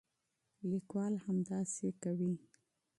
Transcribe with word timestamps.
لیکوال 0.69 1.13
همداسې 1.25 1.87
کوي. 2.01 2.33